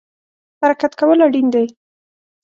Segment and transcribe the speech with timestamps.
[0.61, 1.65] حرکت کول اړین دی